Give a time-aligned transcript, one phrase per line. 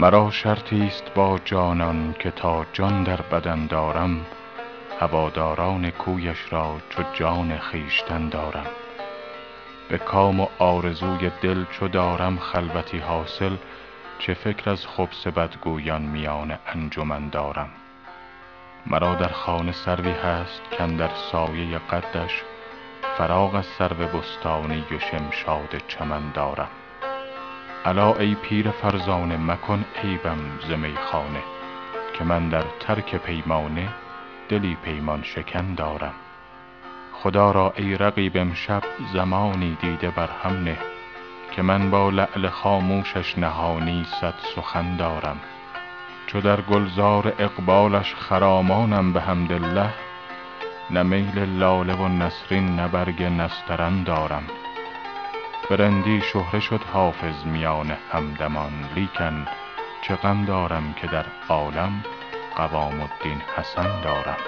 [0.00, 4.26] مرا شرطی است با جانان که تا جان در بدن دارم
[5.00, 8.66] هواداران کویش را چو جان خویشتن دارم.
[9.88, 13.56] به کام و آرزوی دل چو دارم خلوتی حاصل
[14.18, 17.68] چه فکر از خبث بدگویان میان انجمن دارم.
[18.86, 22.42] مرا در خانه سروی هست کاندر سایه قدش
[23.18, 26.70] فراغ از سرو بستانی و شمشاد چمن دارم.
[27.88, 30.38] الا ای پیر فرزانه مکن عیبم
[30.68, 31.42] ز میخانه
[32.18, 33.88] که من در ترک پیمانه
[34.48, 36.14] دلی پیمان شکن دارم.
[37.12, 38.82] خدا را ای رقیب امشب
[39.12, 40.78] زمانی دیده بر هم نه
[41.56, 45.40] که من با لعل خاموشش نهانی صد سخن دارم.
[46.26, 49.90] چو در گلزار اقبالش خرامانم بحمدالله
[50.90, 54.44] نه میل لاله و نسرین نه برگ نسترن دارم.
[55.68, 59.46] به رندی شهره شد حافظ میان همدمان لیکن
[60.02, 62.04] چه غم دارم که در عالم
[62.56, 64.38] قوام الدین حسن دارم.